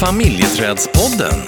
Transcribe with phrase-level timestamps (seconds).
[0.00, 1.38] Familjeträdspodden.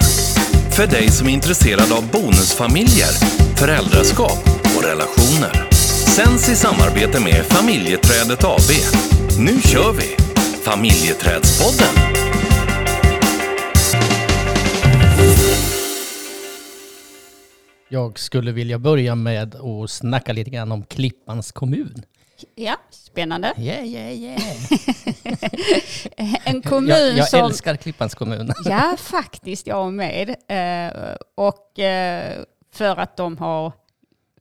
[0.77, 3.13] För dig som är intresserad av bonusfamiljer,
[3.57, 4.43] föräldraskap
[4.77, 5.71] och relationer.
[6.17, 8.71] Sänds i samarbete med Familjeträdet AB.
[9.39, 10.17] Nu kör vi!
[10.65, 11.95] Familjeträdspodden.
[17.89, 22.03] Jag skulle vilja börja med att snacka lite grann om Klippans kommun.
[22.55, 23.55] Ja, spännande.
[23.59, 24.41] Yeah, yeah, yeah.
[26.45, 27.45] En kommun jag jag som...
[27.45, 28.53] älskar Klippans kommun.
[28.65, 30.29] Ja, faktiskt jag med.
[30.49, 33.73] Eh, och eh, för att de har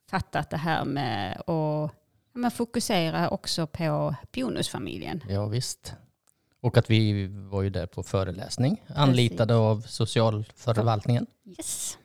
[0.10, 1.92] fattat det här med att
[2.34, 5.24] men fokusera också på bonusfamiljen.
[5.30, 5.94] Ja, visst.
[6.62, 11.26] Och att vi var ju där på föreläsning, anlitade av socialförvaltningen.
[11.46, 11.98] Yes,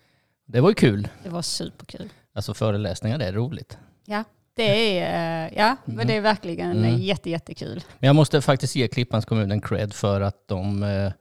[0.47, 1.09] Det var ju kul.
[1.23, 2.09] det var superkul.
[2.33, 3.79] Alltså föreläsningar, det är roligt.
[4.05, 4.25] Ja,
[4.57, 7.01] det är, eh, ja, men det är verkligen Mm.
[7.01, 7.83] jätte, jättekul.
[7.99, 11.13] Men jag måste faktiskt ge Klippans kommun en cred för att de eh,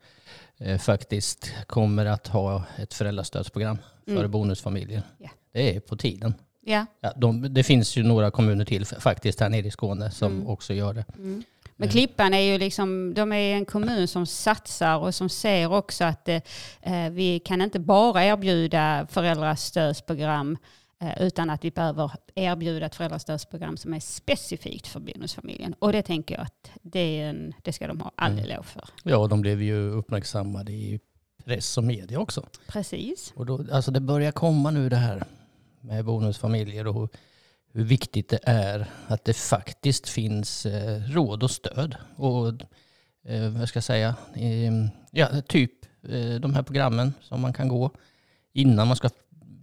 [0.70, 4.32] eh, faktiskt kommer att ha ett föräldrastödsprogram för Mm.
[4.32, 5.02] bonusfamiljer.
[5.18, 5.30] Ja.
[5.54, 6.34] Det är på tiden.
[6.66, 6.86] Ja.
[7.02, 10.48] Ja, de, det finns ju några kommuner till faktiskt här nere i Skåne som Mm.
[10.48, 11.06] också gör det.
[11.18, 11.44] Mm.
[11.76, 11.92] Men Eh.
[11.92, 16.30] Klippan är ju liksom, de är en kommun som satsar och som ser också att
[16.30, 16.42] eh,
[17.12, 20.58] vi kan inte bara erbjuda föräldrastödsprogram eh,
[21.20, 25.76] utan att vi behöver erbjuda ett föräldrastödsprogram som är specifikt för bonusfamiljen.
[25.80, 28.44] Och det tänker jag att det, en, det ska de ha all Mm.
[28.46, 28.84] eloge för.
[29.04, 31.00] Ja, och de blev ju uppmärksammade i
[31.46, 32.48] press och media också.
[32.68, 33.34] Precis.
[33.36, 35.24] Och då, alltså det börjar komma nu det här
[35.82, 37.14] med bonusfamiljer och
[37.74, 41.96] hur viktigt det är att det faktiskt finns eh, råd och stöd.
[42.16, 42.48] Och
[43.26, 44.72] eh, vad ska jag säga, eh,
[45.12, 45.72] ja, typ
[46.10, 47.92] eh, de här programmen som man kan gå
[48.54, 49.10] innan man ska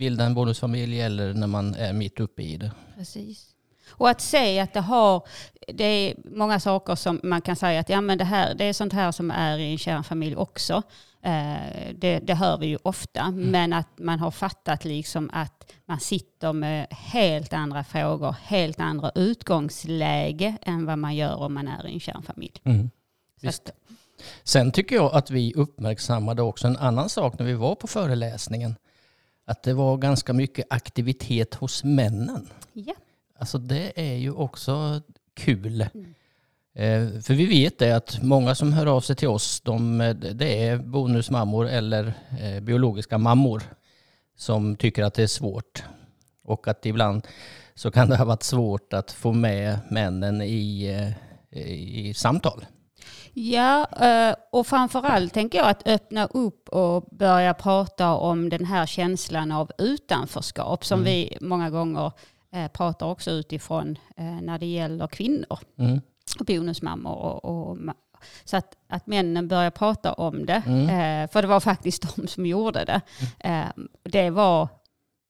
[0.00, 2.72] bilda en bonusfamilj eller när man är mitt uppe i det.
[2.96, 3.46] Precis.
[3.90, 5.22] Och att se att det har,
[5.68, 8.72] det är många saker som man kan säga att ja, men det, här, det är
[8.72, 10.82] sånt här som är i en kärnfamilj också.
[11.22, 16.00] Eh, det, det hör vi ju ofta, men att man har fattat liksom att man
[16.00, 21.86] sitter med helt andra frågor, helt andra utgångsläge än vad man gör om man är
[21.86, 22.60] i en kärnfamilj.
[23.40, 23.68] Visst.
[23.68, 23.74] att,
[24.44, 28.76] Sen tycker jag att vi uppmärksammade också en annan sak när vi var på föreläsningen.
[29.50, 32.48] Att det var ganska mycket aktivitet hos männen.
[32.72, 32.94] ja.
[33.38, 35.02] Alltså det är ju också
[35.34, 35.86] kul.
[35.94, 36.14] Mm.
[36.74, 39.98] Eh, för vi vet det att många som hör av sig till oss, de,
[40.34, 43.62] det är bonusmammor eller eh, biologiska mammor
[44.36, 45.82] som tycker att det är svårt.
[46.44, 47.26] Och att ibland
[47.74, 50.86] så kan det ha varit svårt att få med männen i,
[51.50, 52.64] eh, i samtal.
[53.34, 58.86] Ja, eh, och framförallt tänker jag att öppna upp och börja prata om den här
[58.86, 61.04] känslan av utanförskap som Mm.
[61.12, 62.12] vi många gånger
[62.52, 66.00] eh, pratar också utifrån eh, när det gäller kvinnor Mm.
[66.40, 67.14] och bonusmammor.
[67.14, 67.78] Och, och,
[68.44, 71.28] så att, att männen börjar prata om det, Mm.
[71.28, 73.00] för det var faktiskt de som gjorde det.
[73.38, 73.64] Eh,
[74.02, 74.68] det, var,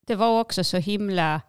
[0.07, 1.41] det var också så himla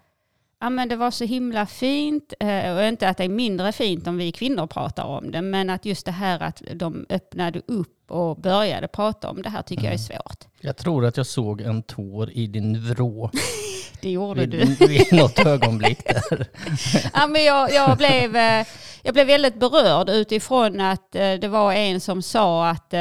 [0.62, 4.08] Ja, men det var så himla fint, eh, och inte att det är mindre fint
[4.08, 8.12] om vi kvinnor pratar om det, men att just det här att de öppnade upp
[8.12, 10.46] och började prata om det här tycker jag är svårt.
[10.60, 13.32] Jag tror att jag såg en tår i din vrå
[14.02, 14.86] Det gjorde vid, du.
[14.88, 16.48] vid något ögonblick där.
[17.14, 18.66] Ja, men jag, jag, blev, eh,
[19.04, 22.94] jag blev väldigt berörd utifrån att eh, det var en som sa att,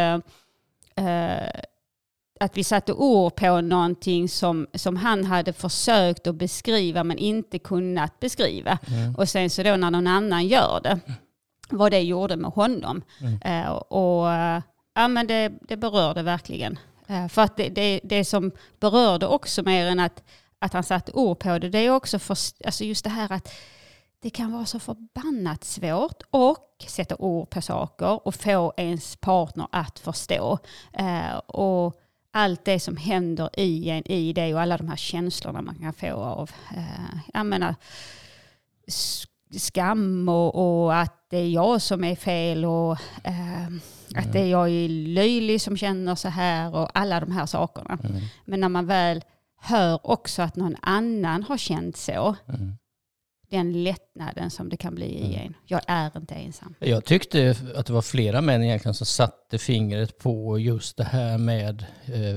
[2.40, 7.58] att vi satte ord på någonting som, som han hade försökt att beskriva men inte
[7.58, 8.78] kunnat beskriva.
[8.86, 9.14] Mm.
[9.14, 11.00] Och sen så då när någon annan gör det,
[11.70, 13.02] vad det gjorde med honom.
[13.20, 13.64] Mm.
[13.64, 14.62] Eh, och eh,
[14.94, 16.78] ja, men det, det berörde verkligen.
[17.06, 20.22] Eh, för att det, det, det som berörde också mer än att,
[20.58, 23.52] att han satte ord på det, det är också för, alltså just det här att
[24.22, 29.66] det kan vara så förbannat svårt och sätta ord på saker och få ens partner
[29.72, 30.58] att förstå.
[30.92, 32.00] Eh, och
[32.32, 35.92] allt det som händer i en i det och alla de här känslorna man kan
[35.92, 37.74] få av eh, jag menar,
[39.58, 42.92] skam och, och att det är jag som är fel och
[43.24, 43.66] eh,
[44.16, 47.98] att det är jag är löjlig som känner så här och alla de här sakerna.
[48.04, 48.22] Mm.
[48.44, 49.24] Men när man väl
[49.60, 52.76] hör också att någon annan har känt så, Mm.
[53.50, 55.54] Den lättnaden som det kan bli i en.
[55.66, 56.74] Jag är inte ensam.
[56.78, 61.38] Jag tyckte att det var flera män egentligen som satte fingret på just det här
[61.38, 62.36] med eh,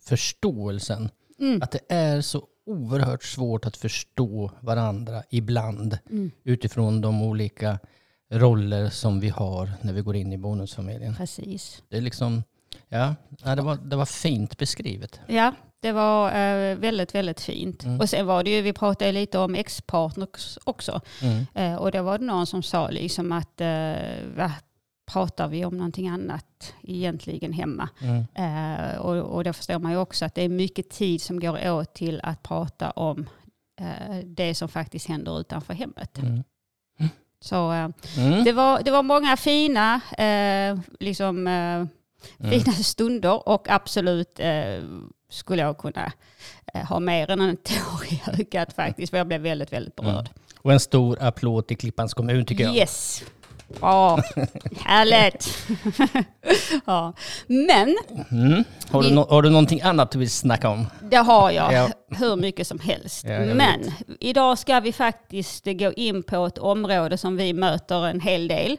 [0.00, 1.10] förståelsen.
[1.38, 1.62] Mm.
[1.62, 6.30] Att det är så oerhört svårt att förstå varandra ibland Mm.
[6.44, 7.78] utifrån de olika
[8.30, 11.14] roller som vi har när vi går in i bonusfamiljen.
[11.14, 11.82] Precis.
[11.88, 12.42] Det är liksom,
[12.88, 13.14] ja,
[13.44, 15.20] ja, det, var, det var fint beskrivet.
[15.26, 15.52] Ja,
[15.84, 17.84] det var eh, väldigt, väldigt fint.
[17.84, 18.00] Mm.
[18.00, 21.00] Och sen var det ju, vi pratade lite om ex-partners också.
[21.22, 21.46] Mm.
[21.54, 23.94] Eh, och då var det någon som sa liksom att eh,
[24.36, 24.52] va,
[25.12, 27.88] pratar vi om någonting annat egentligen hemma.
[28.00, 28.24] Mm.
[28.34, 31.70] Eh, och, och då förstår man ju också att det är mycket tid som går
[31.70, 33.26] åt till att prata om
[33.80, 36.18] eh, det som faktiskt händer utanför hemmet.
[36.18, 36.42] Mm.
[37.40, 37.88] Så eh,
[38.18, 38.44] Mm.
[38.44, 40.00] det, var, det var många fina,
[41.00, 41.46] liksom,
[42.40, 42.50] Mm.
[42.50, 44.82] fina stunder och absolut eh,
[45.30, 46.12] skulle jag kunna
[46.74, 49.10] eh, ha mer än en tår i ögat faktiskt.
[49.10, 50.30] För jag blev väldigt, väldigt berörd.
[50.62, 52.76] Och en stor applåd till Klippans kommun tycker jag.
[52.76, 53.24] Yes.
[53.80, 54.18] Bra,
[54.84, 55.48] härligt.
[56.86, 57.12] ja.
[57.46, 57.96] Men
[58.30, 58.64] Mm.
[58.90, 60.86] Har, du no- har du någonting annat du vill snacka om?
[61.02, 61.88] det har jag Ja.
[62.08, 63.24] hur mycket som helst.
[63.24, 63.80] Ja, Men
[64.20, 68.76] idag ska vi faktiskt gå in på ett område som vi möter en hel del.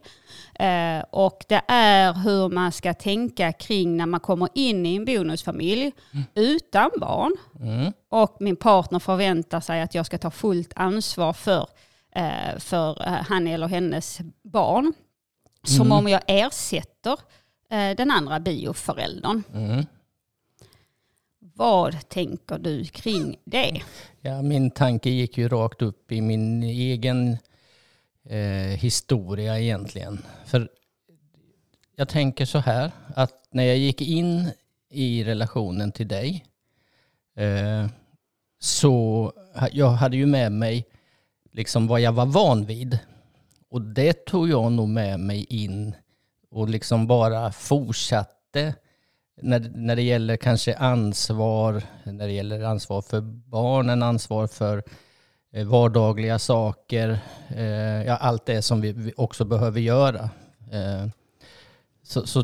[0.60, 5.06] Eh, och det är hur man ska tänka kring när man kommer in i en
[5.06, 5.92] bonusfamilj
[6.36, 7.36] utan barn.
[7.62, 7.94] Mm.
[8.10, 11.68] Och min partner förväntar sig att jag ska ta fullt ansvar för,
[12.60, 14.94] för eh, han eller hennes barn.
[15.64, 15.98] Som Mm.
[15.98, 17.20] om jag ersätter
[17.70, 19.44] eh, den andra bioföräldern.
[19.54, 19.86] Mm.
[21.40, 23.82] Vad tänker du kring det?
[24.22, 27.38] Ja, min tanke gick ju rakt upp i min egen
[28.30, 30.26] eh, historia egentligen.
[30.46, 30.70] För
[31.96, 34.52] jag tänker så här, att när jag gick in
[34.90, 36.46] i relationen till dig
[37.36, 37.88] eh,
[38.60, 39.34] så
[39.72, 40.86] jag hade ju med mig
[41.56, 43.00] liksom vad jag var van vid.
[43.70, 45.96] Och det tog jag nog med mig in
[46.52, 48.76] och liksom bara fortsatte
[49.42, 54.84] när, när det gäller kanske ansvar, när det gäller ansvar för barnen, ansvar för
[55.54, 60.30] eh, vardagliga saker, eh, ja, allt det som vi, vi också behöver göra.
[60.72, 61.08] Eh,
[62.04, 62.44] så så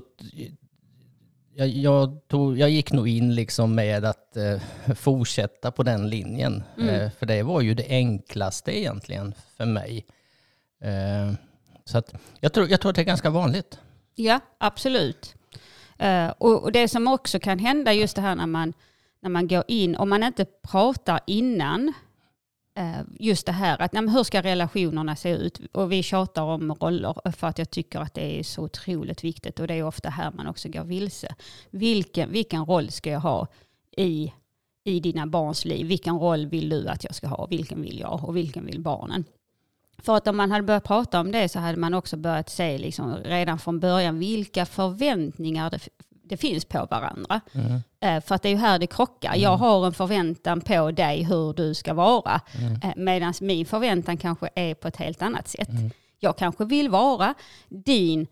[1.53, 4.59] jag, jag, tog, jag gick nog in liksom med att eh,
[4.95, 6.63] fortsätta på den linjen.
[6.77, 10.06] Eh, för det var ju det enklaste egentligen för mig.
[10.81, 11.33] Eh,
[11.86, 13.80] så att jag, tror, jag tror att det är ganska vanligt.
[14.15, 15.36] Ja, absolut.
[15.98, 18.74] Eh, och, och det som också kan hända just det här när man,
[19.21, 21.94] när man går in, om man inte pratar innan,
[22.74, 25.62] Eh, just det här att nej, hur ska relationerna se ut?
[25.72, 29.60] Och vi tjatar om roller för att jag tycker att det är så otroligt viktigt
[29.60, 31.36] och det är ofta här man också går vilse.
[31.70, 33.48] Vilken, vilken roll ska jag ha
[33.98, 34.34] i,
[34.84, 35.88] i dina barns liv?
[35.88, 37.46] Vilken roll vill du att jag ska ha?
[37.46, 39.26] Vilken vill jag och vilken vill barnen?
[39.98, 42.78] För att om man hade börjat prata om det så hade man också börjat se
[42.78, 45.90] liksom redan från början vilka förväntningar det,
[46.31, 47.42] det finns på varandra.
[48.00, 49.36] Eh, för att det är ju här det krockar.
[49.36, 52.42] Jag har en förväntan på dig hur du ska vara.
[52.83, 55.68] Eh, Medan min förväntan kanske är på ett helt annat sätt.
[56.19, 57.33] Jag kanske vill vara
[57.69, 58.28] din,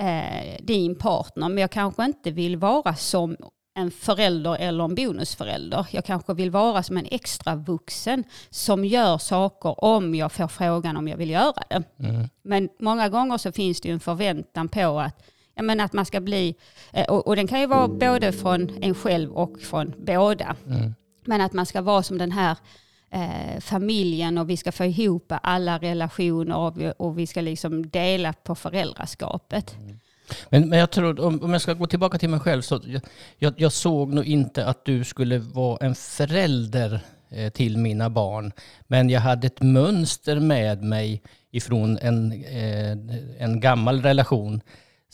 [0.00, 3.36] eh, din partner men jag kanske inte vill vara som
[3.76, 5.86] en förälder eller en bonusförälder.
[5.90, 10.96] Jag kanske vill vara som en extra vuxen som gör saker om jag får frågan
[10.96, 11.82] om jag vill göra det.
[12.42, 15.22] Men många gånger så finns det ju en förväntan på att,
[15.54, 16.54] ja, men att man ska bli,
[16.92, 20.56] eh, och, och den kan ju vara både från en själv och från båda.
[21.24, 22.56] Men att man ska vara som den här
[23.10, 27.90] eh, familjen och vi ska få ihop alla relationer och vi, och vi ska liksom
[27.90, 29.76] dela på föräldraskapet.
[30.48, 33.02] Men, men jag tror, om, om jag ska gå tillbaka till mig själv, så jag,
[33.38, 37.00] jag, jag såg nog inte att du skulle vara en förälder
[37.30, 38.52] eh, till mina barn.
[38.86, 42.98] Men jag hade ett mönster med mig ifrån en, eh,
[43.38, 44.60] en gammal relation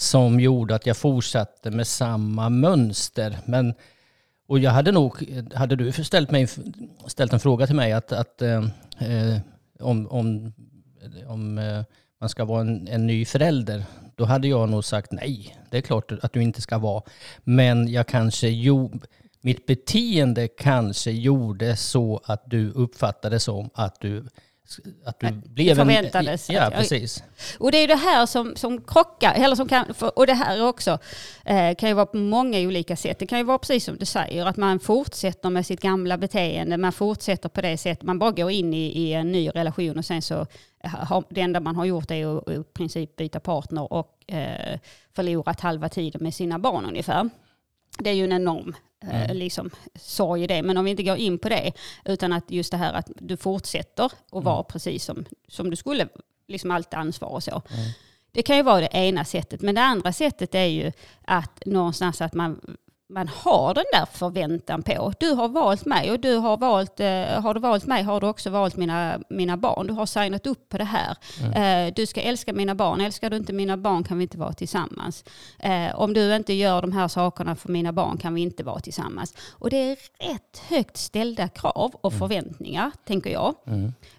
[0.00, 3.38] som gjorde att jag fortsatte med samma mönster.
[3.46, 3.74] Men,
[4.48, 6.48] och jag hade nog, hade du ställt, mig,
[7.06, 8.64] ställt en fråga till mig att, att eh,
[8.98, 9.38] eh,
[9.80, 10.52] om, om,
[11.26, 11.82] om eh,
[12.20, 15.56] man ska vara en, en ny förälder, då hade jag nog sagt nej.
[15.70, 17.02] Det är klart att du inte ska vara.
[17.44, 19.00] Men jag kanske jo,
[19.40, 24.26] mitt beteende kanske gjorde så att du uppfattade som att du,
[25.04, 26.56] att du blev förväntades en...
[26.56, 27.22] Ja, att precis.
[27.58, 29.84] Och det är det här som, som krockar, eller som kan,
[30.16, 30.98] och det här också
[31.44, 33.18] eh, kan ju vara på många olika sätt.
[33.18, 36.76] Det kan ju vara precis som du säger, att man fortsätter med sitt gamla beteende,
[36.76, 40.04] man fortsätter på det sättet, man bara går in i, i en ny relation och
[40.04, 40.46] sen så
[40.82, 44.78] har, det enda man har gjort är att i princip byta partner och eh,
[45.16, 47.30] förlorat halva tiden med sina barn ungefär.
[47.98, 48.76] Det är ju en enorm
[49.12, 50.62] eh, liksom, sorg i det.
[50.62, 51.72] Men om vi inte går in på det,
[52.04, 56.08] utan att just det här att du fortsätter att vara precis som, som du skulle,
[56.48, 57.62] liksom allt ansvar och så.
[58.32, 59.62] Det kan ju vara det ena sättet.
[59.62, 60.92] Men det andra sättet är ju
[61.24, 62.76] att någonstans att man,
[63.10, 65.12] man har den där förväntan på.
[65.20, 68.26] Du har valt mig och du har valt, eh, har du valt mig har du
[68.26, 69.86] också valt mina, mina barn.
[69.86, 71.16] Du har signat upp på det här.
[71.54, 73.00] Eh, du ska älska mina barn.
[73.00, 75.24] Älskar du inte mina barn kan vi inte vara tillsammans.
[75.58, 78.80] Eh, om du inte gör de här sakerna för mina barn kan vi inte vara
[78.80, 79.34] tillsammans.
[79.52, 83.54] Och det är rätt högt ställda krav och förväntningar, tänker jag.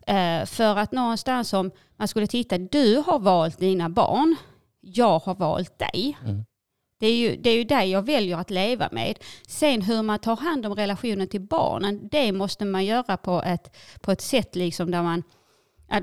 [0.07, 4.35] Eh, för att någonstans om man skulle titta, du har valt dina barn.
[4.83, 6.17] jag har valt dig.
[6.25, 6.43] Mm.
[7.01, 9.19] Det är, ju, det är ju dig jag väljer att leva med.
[9.47, 13.75] Sen hur man tar hand om relationen till barnen, det måste man göra på ett,
[14.01, 15.23] på ett sätt liksom där man,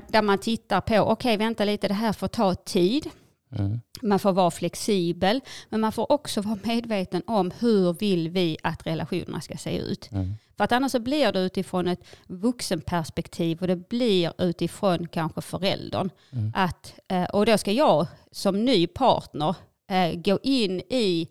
[0.07, 3.09] där man tittar på, okej vänta lite, det här får ta tid.
[3.55, 3.79] Mm.
[4.01, 8.87] Man får vara flexibel, men man får också vara medveten om hur vill vi att
[8.87, 10.11] relationerna ska se ut.
[10.11, 10.33] Mm.
[10.57, 16.09] För att annars så blir det utifrån ett vuxenperspektiv och det blir utifrån kanske föräldern.
[16.31, 16.51] Mm.
[16.55, 19.55] Att, eh, och då ska jag som ny partner
[19.89, 21.27] eh, gå in i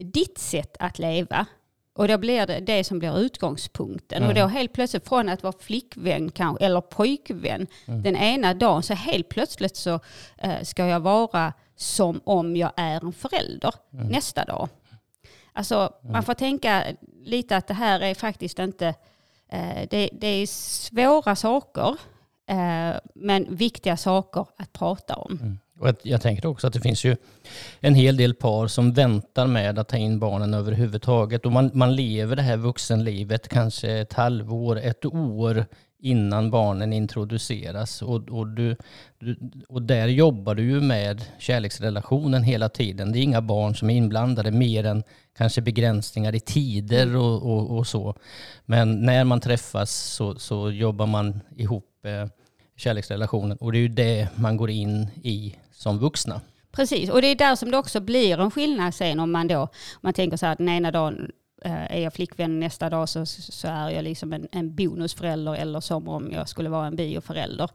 [0.00, 1.46] ditt sätt att leva.
[1.94, 4.22] Och då blir det det som blir utgångspunkten.
[4.28, 8.94] Och då helt plötsligt från att vara flickvän kanske, eller pojkvän den ena dagen så
[8.94, 10.00] helt plötsligt så
[10.36, 13.74] eh, ska jag vara som om jag är en förälder
[14.10, 14.68] nästa dag.
[15.52, 16.84] Alltså man får tänka
[17.24, 18.94] lite att det här är faktiskt inte,
[19.48, 21.96] eh, det, det är svåra saker
[22.46, 25.58] eh, men viktiga saker att prata om.
[25.78, 27.16] Och jag tänker också att det finns ju
[27.80, 31.46] en hel del par som väntar med att ta in barnen överhuvudtaget.
[31.46, 35.66] Och man, man lever det här vuxenlivet kanske ett halvår, ett år
[36.00, 38.02] innan barnen introduceras.
[38.02, 38.76] Och, och, du,
[39.18, 39.36] du,
[39.68, 43.12] och där jobbar du ju med kärleksrelationen hela tiden.
[43.12, 45.02] Det är inga barn som är inblandade mer än
[45.36, 48.14] kanske begränsningar i tider och, och, och så.
[48.64, 52.26] Men när man träffas så, så jobbar man ihop eh,
[52.76, 56.40] kärleksrelationen och det är ju det man går in i som vuxna.
[56.70, 59.60] Precis, och det är där som det också blir en skillnad sen om man då,
[59.60, 59.68] om
[60.00, 61.30] man tänker så här den ena dagen
[61.64, 66.08] är jag flickvän, nästa dag så, så är jag liksom en, en bonusförälder eller som
[66.08, 67.70] om jag skulle vara en bioförälder.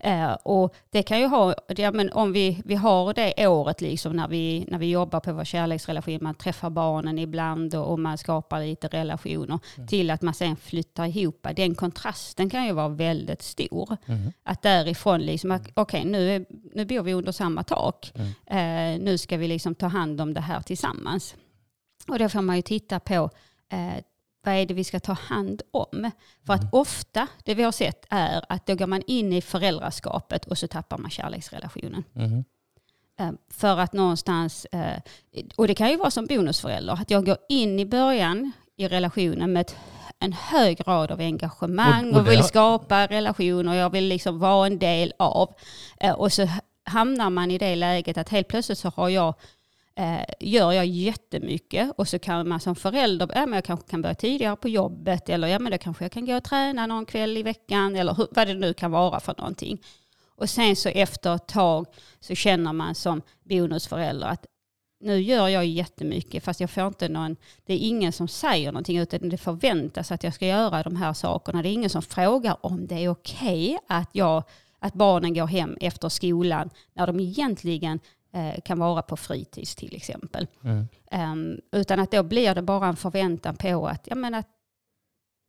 [0.00, 4.12] Eh, och det kan ju ha, ja, men om vi, vi har det året liksom
[4.16, 8.18] när vi, när vi jobbar på vår kärleksrelation, man träffar barnen ibland och, och man
[8.18, 11.46] skapar lite relationer till att man sen flyttar ihop.
[11.56, 13.96] Den kontrasten kan ju vara väldigt stor.
[14.44, 18.12] Att därifrån liksom, att, okej nu, är- nu bor vi under samma tak.
[18.46, 21.34] Eh, nu ska vi liksom ta hand om det här tillsammans.
[22.08, 23.30] Och då får man ju titta på
[23.72, 23.94] eh,
[24.44, 26.10] vad är det vi ska ta hand om.
[26.46, 30.44] För att ofta, det vi har sett är att då går man in i föräldraskapet
[30.44, 32.04] och så tappar man kärleksrelationen.
[33.18, 35.00] Eh, För att någonstans, eh,
[35.56, 39.52] och det kan ju vara som bonusförälder, att jag går in i början i relationen
[39.52, 39.72] med
[40.18, 44.66] en hög grad av engagemang Och- och, och vill skapa relationer, jag vill liksom vara
[44.66, 45.54] en del av.
[46.00, 46.48] Eh, Och så
[46.84, 49.34] hamnar man i det läget att helt plötsligt så har jag
[49.96, 54.02] eh, gör jag jättemycket och så kan man som förälder, ja, men jag kanske kan
[54.02, 57.06] börja tidigare på jobbet eller ja men då kanske jag kan gå och träna någon
[57.06, 59.82] kväll i veckan eller hur, vad det nu kan vara för någonting.
[60.36, 61.86] Och sen så efter ett tag
[62.20, 64.46] så känner man som bonusförälder att
[65.00, 67.36] nu gör jag jättemycket fast jag får inte någon,
[67.66, 71.12] det är ingen som säger någonting utan det förväntas att jag ska göra de här
[71.12, 71.62] sakerna.
[71.62, 74.42] Det är ingen som frågar om det är okej att, jag,
[74.78, 78.00] att barnen går hem efter skolan när de egentligen
[78.64, 80.46] kan vara på fritids till exempel.
[80.64, 80.88] Mm.
[81.10, 84.48] Ehm, utan att då blir det bara en förväntan på att, jag menar, att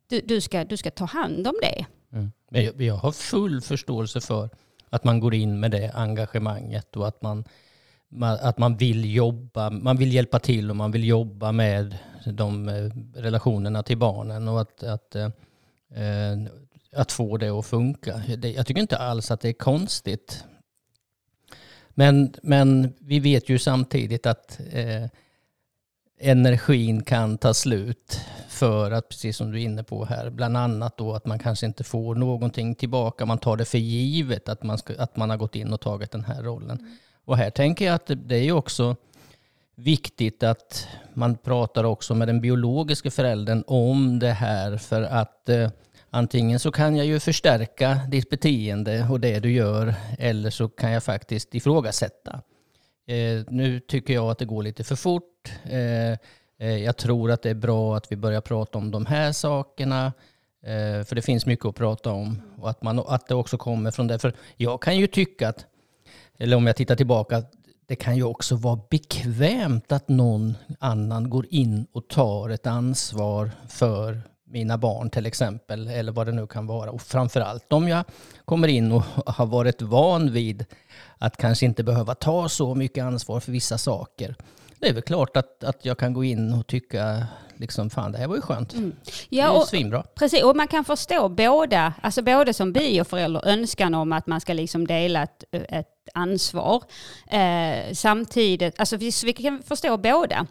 [0.08, 1.86] du, du, ska, du ska ta hand om det.
[2.12, 2.32] Mm.
[2.50, 4.50] Men jag, jag har full förståelse för
[4.90, 7.44] att man går in med det engagemanget och att man,
[8.10, 12.70] ma- att man vill jobba, man vill hjälpa till och man vill jobba med de
[12.70, 15.26] eh, relationerna till barnen och att, att, eh,
[16.04, 16.38] eh,
[16.92, 18.22] att få det att funka.
[18.28, 20.44] Jag tycker inte alls att det är konstigt.
[22.00, 25.06] Men, men vi vet ju samtidigt att eh,
[26.20, 30.98] energin kan ta slut för att, precis som du är inne på här, bland annat
[30.98, 33.26] då att man kanske inte får någonting tillbaka.
[33.26, 36.12] Man tar det för givet att man, ska, att man har gått in och tagit
[36.12, 37.00] den här rollen.
[37.26, 38.96] Och här tänker jag att det, det är ju också
[39.76, 45.70] viktigt att man pratar också med den biologiska föräldern om det här för att eh,
[46.18, 50.92] antingen så kan jag ju förstärka ditt beteende och det du gör eller så kan
[50.92, 52.42] jag faktiskt ifrågasätta.
[53.08, 55.52] Eh, nu tycker jag att det går lite för fort.
[55.64, 56.12] Eh,
[56.60, 60.14] eh, jag tror att det är bra att vi börjar prata om de här sakerna.
[60.64, 62.42] Eh, för det finns mycket att prata om.
[62.58, 64.20] Och att, man, att det också kommer från det.
[64.20, 65.66] För jag kan ju tycka att,
[66.38, 67.54] eller om jag tittar tillbaka, att
[67.86, 73.52] det kan ju också vara bekvämt att någon annan går in och tar ett ansvar
[73.70, 76.92] för mina barn till exempel, eller vad det nu kan vara.
[76.92, 78.04] Och framförallt om jag
[78.46, 80.66] kommer in och har varit van vid
[81.18, 84.36] att kanske inte behöva ta så mycket ansvar för vissa saker.
[84.80, 88.18] Det är väl klart att, att jag kan gå in och tycka, liksom, fan det
[88.18, 88.70] här var ju skönt.
[88.70, 88.92] det är
[89.30, 90.04] Ja, och, svinbra.
[90.16, 94.54] Precis, och man kan förstå båda, alltså både som bioförälder önskan om att man ska
[94.54, 96.84] liksom dela ett, ett ansvar.
[97.28, 100.48] Eh, samtidigt, alltså vi, vi kan förstå båda.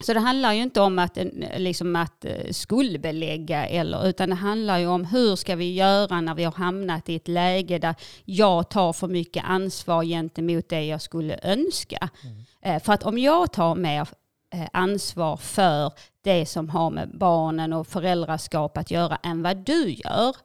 [0.00, 1.18] Så det handlar ju inte om att,
[1.56, 6.34] liksom att eh, skuldbelägga, eller, utan det handlar ju om hur ska vi göra när
[6.34, 11.02] vi har hamnat i ett läge där jag tar för mycket ansvar gentemot det jag
[11.02, 12.08] skulle önska.
[12.62, 12.80] Mm.
[12.80, 14.08] För att om jag tar mer
[14.54, 15.92] eh, ansvar för
[16.24, 20.36] det som har med barnen och föräldraskap att göra än vad du gör,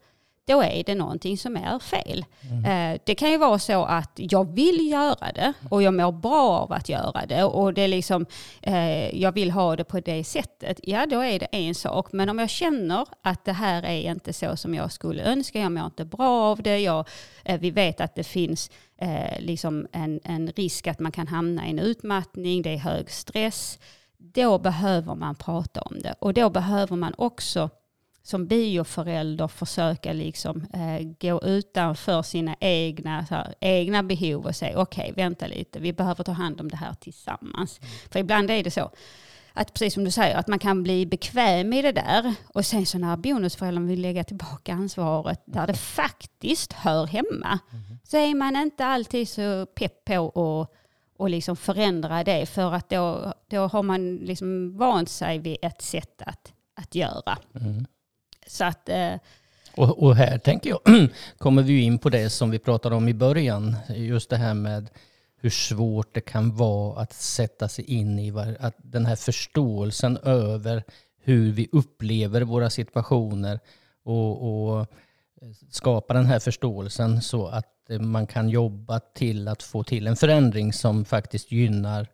[0.46, 2.26] då är det någonting som är fel.
[2.52, 2.66] Mm.
[2.66, 6.50] Eh, det kan ju vara så att jag vill göra det och jag mår bra
[6.50, 8.26] av att göra det och det är liksom,
[8.62, 10.80] eh, jag vill ha det på det sättet.
[10.84, 12.12] Ja, då är det en sak.
[12.12, 15.72] Men om jag känner att det här är inte så som jag skulle önska, jag
[15.72, 17.08] mår inte bra av det, jag,
[17.44, 18.72] eh, vi vet att det finns
[19.40, 23.80] liksom en, en risk att man kan hamna i en utmattning, det är hög stress,
[24.18, 26.16] då behöver man prata om det.
[26.20, 27.70] Och då behöver man också
[28.26, 35.12] som bioförälder försöka liksom, eh, gå utanför sina egna, här, egna behov och säga okej,
[35.12, 37.80] okay, vänta lite, vi behöver ta hand om det här tillsammans.
[37.80, 37.92] Mm.
[38.12, 38.92] För ibland är det så
[39.54, 42.86] att precis som du säger, att man kan bli bekväm i det där och sen
[42.86, 48.00] så när bonusföräldern vill lägga tillbaka ansvaret där det faktiskt hör hemma mm.
[48.04, 50.72] så är man inte alltid så pepp på att
[51.18, 55.82] och liksom förändra det för att då, då har man liksom vant sig vid ett
[55.82, 57.38] sätt att, att göra.
[57.56, 57.86] Mm.
[58.48, 59.14] Så att, eh,
[59.76, 63.14] och, och, här tänker jag, kommer vi in på det som vi pratade om i
[63.14, 64.90] början, just det här med
[65.38, 70.84] hur svårt det kan vara att sätta sig in i att den här förståelsen över
[71.24, 73.60] hur vi upplever våra situationer
[74.04, 74.88] och, och
[75.70, 80.74] skapa den här förståelsen så att man kan jobba till att få till en förändring
[80.74, 82.08] som faktiskt gynnar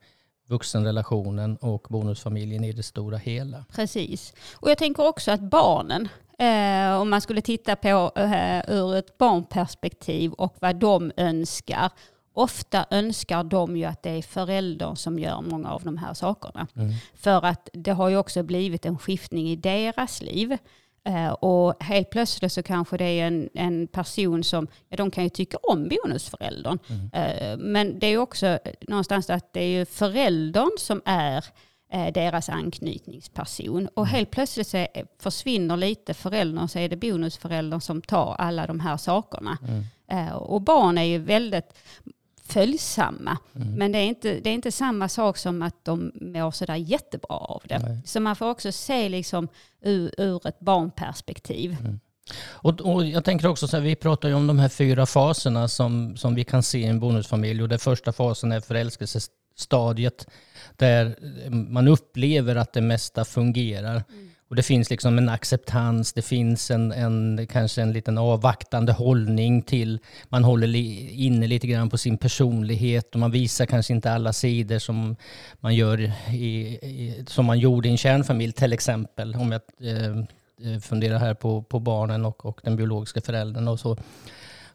[0.52, 3.66] vuxenrelationen och bonusfamiljen i det stora hela.
[3.72, 4.34] Precis.
[4.54, 9.18] Och jag tänker också att barnen, eh, om man skulle titta på eh, ur ett
[9.18, 11.92] barnperspektiv och vad de önskar.
[12.34, 16.68] Ofta önskar de ju att det är föräldern som gör många av de här sakerna.
[16.76, 16.94] Mm.
[17.16, 20.58] För att det har ju också blivit en skiftning i deras liv.
[21.10, 25.24] Uh, och helt plötsligt så kanske det är en, en person som, ja, de kan
[25.24, 26.80] ju tycka om bonusföräldern.
[26.90, 27.04] Mm.
[27.04, 31.46] Uh, men det är också någonstans att det är ju föräldern som är
[32.14, 33.88] deras anknytningsperson.
[33.88, 34.16] Och mm.
[34.16, 34.88] helt plötsligt så
[35.20, 39.58] försvinner lite föräldern så är det bonusföräldern som tar alla de här sakerna.
[40.08, 40.34] Mm.
[40.34, 41.74] och barn är ju väldigt,
[42.54, 43.38] följsamma.
[43.56, 43.74] Mm.
[43.74, 47.36] Men det är, inte, det är inte samma sak som att de mår sådär jättebra
[47.36, 47.80] av det.
[47.80, 48.02] Nej.
[48.06, 49.48] Så man får också se liksom
[49.82, 51.78] ur, ur ett barnperspektiv.
[51.80, 52.00] Mm.
[52.48, 55.68] Och, och, jag tänker också så här, vi pratar ju om de här fyra faserna
[55.68, 57.62] som, som vi kan se i en bonusfamilj.
[57.62, 60.28] Och den första fasen är förälskelsestadiet
[60.78, 61.16] där
[61.50, 64.04] man upplever att det mesta fungerar.
[64.10, 64.32] Mm.
[64.52, 69.62] Och det finns liksom en acceptans, det finns en, en, kanske en liten avvaktande hållning
[69.62, 74.12] till, man håller li, inne lite grann på sin personlighet och man visar kanske inte
[74.12, 75.16] alla sidor som
[75.60, 79.36] man gör i, i som man gjorde i en kärnfamilj till exempel.
[79.36, 80.24] Om jag eh, eh
[80.80, 83.98] funderar här på, på barnen och, och den biologiska föräldern och så.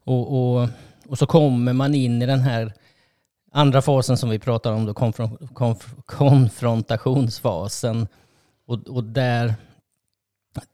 [0.05, 0.69] Och, och,
[1.09, 2.73] och så kommer man in i den här
[3.53, 8.09] andra fasen som vi pratar om, då, konfron, konf, konfrontationsfasen.
[8.67, 9.55] Och, och där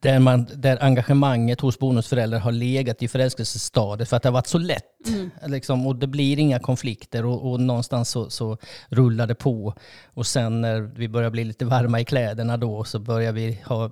[0.01, 4.47] där, man, där engagemanget hos bonusföräldrar har legat i förälskelsestadiet för att det har varit
[4.47, 5.07] så lätt.
[5.07, 5.31] Mm.
[5.47, 9.75] Liksom, och det blir inga konflikter och, och någonstans så, så, rullar det på.
[10.15, 13.91] Och sen när vi börjar bli lite varma i kläderna då så börjar vi ha,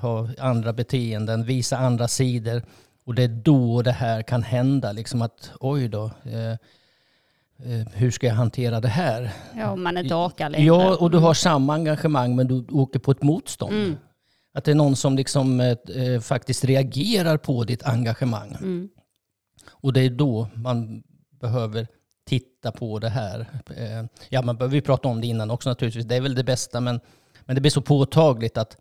[0.00, 2.62] ha andra beteenden, visa andra sidor.
[3.04, 6.10] Och det är då det här kan hända, liksom att oj då.
[6.24, 9.32] Eh, eh hur ska jag hantera det här?
[9.56, 10.66] Ja, man inte orkar längre.
[10.66, 13.74] Ja, och du har samma engagemang men du åker på ett motstånd.
[13.74, 13.96] Mm.
[14.54, 18.56] Att det är någon som liksom, eh, eh, faktiskt reagerar på ditt engagemang.
[18.60, 18.88] Mm.
[19.70, 21.02] Och det är då man
[21.40, 21.86] behöver
[22.26, 23.40] titta på det här.
[23.76, 26.04] Eh, ja, man behöver ju prata om det innan också naturligtvis.
[26.04, 27.00] Det är väl det bästa, men,
[27.44, 28.76] men det blir så påtagligt att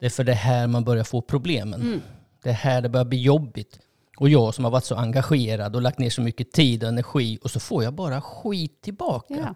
[0.00, 1.80] det är för det här man börjar få problemen.
[1.80, 2.00] Mm.
[2.42, 3.78] Det är här det börjar bli jobbigt.
[4.16, 7.38] Och jag som har varit så engagerad och lagt ner så mycket tid och energi
[7.42, 9.34] och så får jag bara skit tillbaka.
[9.34, 9.54] Ja.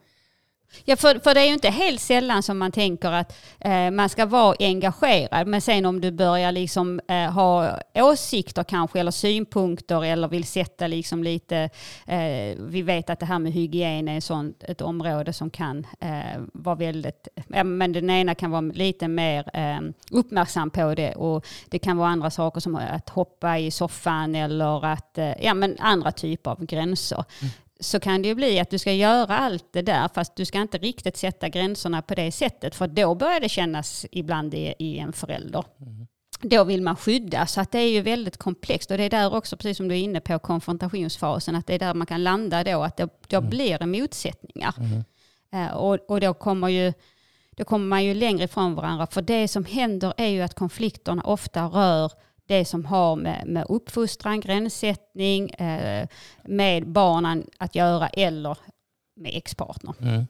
[0.85, 4.09] Ja, för, för det är ju inte helt sällan som man tänker att eh, man
[4.09, 10.05] ska vara engagerad, men sen om du börjar liksom eh, ha åsikter kanske, eller synpunkter,
[10.05, 11.70] eller vill sätta liksom lite,
[12.07, 16.40] eh, vi vet att det här med hygien är sånt, ett område som kan eh,
[16.52, 17.29] vara väldigt,
[17.64, 22.09] men den ena kan vara lite mer eh, uppmärksam på det och det kan vara
[22.09, 26.64] andra saker som att hoppa i soffan eller att, eh, ja men andra typer av
[26.64, 27.24] gränser.
[27.42, 30.45] Mm så kan det ju bli att du ska göra allt det där fast du
[30.45, 34.75] ska inte riktigt sätta gränserna på det sättet för då börjar det kännas ibland i,
[34.79, 35.65] i en förälder.
[35.81, 36.07] Mm.
[36.41, 39.35] Då vill man skydda så att det är ju väldigt komplext och det är där
[39.35, 42.65] också precis som du är inne på konfrontationsfasen att det är där man kan landa
[42.65, 43.51] då att det, då mm.
[43.51, 44.75] blir det motsättningar.
[44.79, 45.05] Mm.
[45.55, 46.93] Uh, och, och då kommer ju
[47.57, 49.07] då kommer man ju längre ifrån varandra.
[49.07, 52.12] För det som händer är ju att konflikterna ofta rör
[52.47, 56.09] det som har med, med uppfostran, gränssättning, eh,
[56.45, 58.59] med barnen att göra eller
[59.17, 59.95] med ex-partner.
[60.01, 60.27] Mm.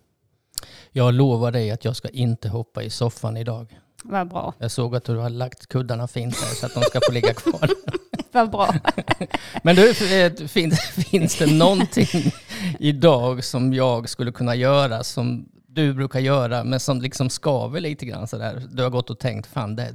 [0.93, 3.79] Jag lovar dig att jag ska inte hoppa i soffan idag.
[4.03, 4.55] Vad bra.
[4.59, 7.35] Jag såg att du har lagt kuddarna fint där så att de ska få ligga
[7.35, 7.71] kvar.
[8.33, 8.75] Vad bra.
[9.63, 12.33] Men du, eh, finns, finns det någonting
[12.79, 18.07] idag som jag skulle kunna göra som du brukar göra men som liksom skaver lite
[18.07, 18.63] grann sådär?
[18.71, 19.95] Du har gått och tänkt, fan det,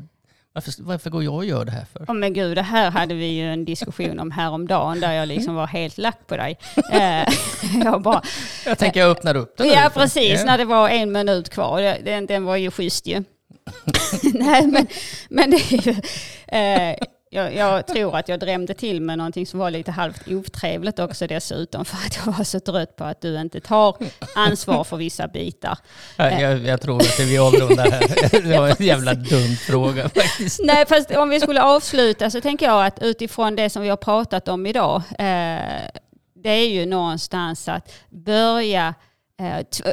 [0.53, 1.99] varför, varför går jag och gör det här för?
[1.99, 5.55] Oh, men gud, det här hade vi ju en diskussion om häromdagen där jag liksom
[5.55, 6.57] var helt lack på dig.
[6.91, 7.27] Eh,
[7.83, 8.21] jag, bara,
[8.65, 10.39] jag tänker jag öppnar upp den Ja, precis.
[10.39, 10.45] Ja.
[10.45, 11.81] När det var en minut kvar.
[12.05, 13.23] Den, den var ju schysst ju.
[14.33, 14.87] Nej, men,
[15.29, 15.91] men det är ju...
[16.57, 16.97] Eh,
[17.33, 21.27] jag, jag, tror att jag drämde till med någonting som var lite halvt otrevligt också
[21.27, 23.95] dessutom för att jag var så trött på att du inte tar
[24.35, 25.77] ansvar för vissa bitar.
[26.17, 28.41] Jag, jag tror att vi avrundar här.
[28.49, 30.59] Det var en jävla dum fråga faktiskt.
[30.63, 33.97] Nej, fast om vi skulle avsluta så tänker jag att utifrån det som vi har
[33.97, 35.61] pratat om idag, eh,
[36.35, 38.93] det är ju någonstans att börja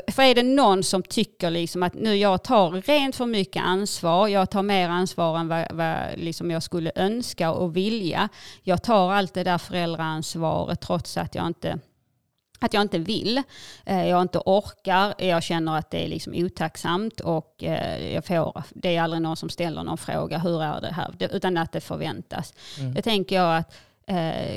[0.09, 4.29] för är det någon som tycker liksom att nu jag tar rent för mycket ansvar,
[4.29, 8.29] jag tar mer ansvar än vad, vad liksom jag skulle önska och vilja.
[8.63, 11.79] Jag tar allt det där föräldraansvaret trots att jag inte
[12.61, 13.43] att jag inte vill,
[13.85, 18.63] eh, jag inte orkar, jag känner att det är liksom otacksamt och eh, jag får,
[18.71, 21.15] det är aldrig någon som ställer någon fråga, hur är det här?
[21.33, 22.55] Utan att det förväntas.
[22.79, 22.95] Mm.
[22.95, 23.75] Det tänker jag att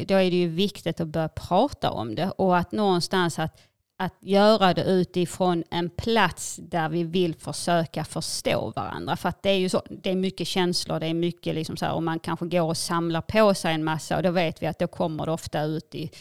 [0.08, 3.71] då är det ju viktigt att börja prata om det och att någonstans att
[4.02, 9.16] att göra det utifrån en plats där vi vill försöka förstå varandra.
[9.16, 11.86] För att det är ju så, det är mycket känslor, det är mycket liksom så
[11.86, 14.68] här, och man kanske går och samlar på sig en massa och då vet vi
[14.68, 16.12] att då kommer det ofta ut i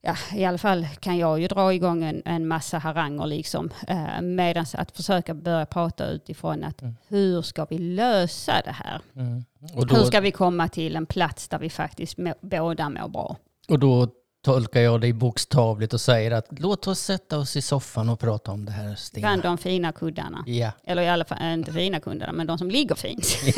[0.00, 3.70] Ja, i alla fall kan jag ju dra igång en, en massa haranger liksom.
[3.88, 6.96] Eh, Medan att försöka börja prata utifrån att mm.
[7.08, 9.00] hur ska vi lösa det här?
[9.16, 9.44] Mm.
[9.58, 13.36] Då, hur ska vi komma till en plats där vi faktiskt må, båda mår bra?
[13.68, 14.08] Och då
[14.48, 18.52] tolkar jag dig bokstavligt och säger att låt oss sätta oss i soffan och prata
[18.52, 18.94] om det här.
[18.94, 19.28] Stina.
[19.28, 20.44] Bland de fina kuddarna.
[20.46, 20.70] Ja.
[20.86, 23.38] Eller i alla fall inte fina kuddarna, men de som ligger fint.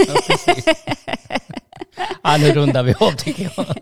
[2.22, 3.66] Ja, ja, nu rundar vi av tycker jag.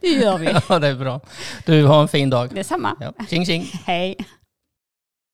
[0.00, 0.54] Det gör vi.
[0.68, 1.20] Ja, det är bra.
[1.66, 2.54] Du, har en fin dag.
[2.54, 2.96] Detsamma.
[3.00, 3.12] Ja.
[3.28, 3.70] Tjing tjing.
[3.84, 4.16] Hej.